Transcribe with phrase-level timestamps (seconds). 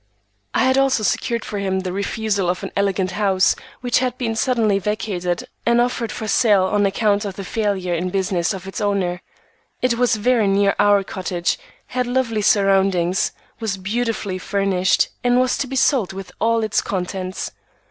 [0.55, 4.35] I had also secured for him the refusal of an elegant house which had been
[4.35, 8.81] suddenly vacated and offered for sale on account of the failure in business of its
[8.81, 9.21] owner.
[9.79, 15.67] It was very near our cottage, had lovely surroundings, was beautifully furnished, and was to
[15.67, 17.51] be sold with all its contents.